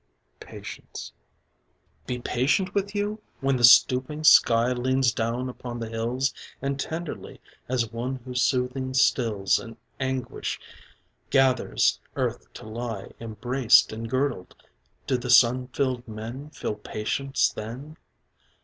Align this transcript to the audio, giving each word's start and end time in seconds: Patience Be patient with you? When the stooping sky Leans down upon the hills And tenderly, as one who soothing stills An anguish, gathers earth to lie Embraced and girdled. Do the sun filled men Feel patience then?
Patience 0.39 1.11
Be 2.07 2.17
patient 2.17 2.73
with 2.73 2.95
you? 2.95 3.21
When 3.39 3.55
the 3.57 3.63
stooping 3.63 4.23
sky 4.23 4.71
Leans 4.73 5.11
down 5.13 5.47
upon 5.47 5.79
the 5.79 5.89
hills 5.89 6.33
And 6.59 6.79
tenderly, 6.79 7.39
as 7.69 7.91
one 7.91 8.15
who 8.25 8.33
soothing 8.33 8.95
stills 8.95 9.59
An 9.59 9.77
anguish, 9.99 10.59
gathers 11.29 11.99
earth 12.15 12.51
to 12.53 12.65
lie 12.67 13.11
Embraced 13.19 13.93
and 13.93 14.09
girdled. 14.09 14.55
Do 15.05 15.19
the 15.19 15.29
sun 15.29 15.67
filled 15.67 16.07
men 16.07 16.49
Feel 16.49 16.73
patience 16.73 17.49
then? 17.49 17.95